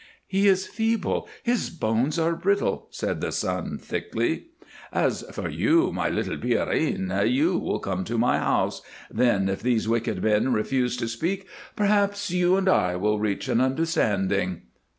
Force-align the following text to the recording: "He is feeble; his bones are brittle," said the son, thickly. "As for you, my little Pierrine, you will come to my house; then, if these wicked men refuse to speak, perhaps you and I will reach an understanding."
"He 0.25 0.47
is 0.47 0.65
feeble; 0.65 1.29
his 1.43 1.69
bones 1.69 2.17
are 2.17 2.35
brittle," 2.35 2.87
said 2.89 3.21
the 3.21 3.31
son, 3.31 3.77
thickly. 3.77 4.47
"As 4.91 5.21
for 5.31 5.47
you, 5.47 5.93
my 5.93 6.09
little 6.09 6.37
Pierrine, 6.39 7.11
you 7.27 7.55
will 7.59 7.77
come 7.77 8.03
to 8.05 8.17
my 8.17 8.39
house; 8.39 8.81
then, 9.11 9.47
if 9.47 9.61
these 9.61 9.87
wicked 9.87 10.23
men 10.23 10.53
refuse 10.53 10.97
to 10.97 11.07
speak, 11.07 11.45
perhaps 11.75 12.31
you 12.31 12.55
and 12.57 12.67
I 12.67 12.95
will 12.95 13.19
reach 13.19 13.47
an 13.47 13.61
understanding." 13.61 14.63